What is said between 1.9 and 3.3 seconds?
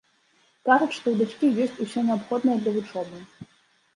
неабходнае для вучобы.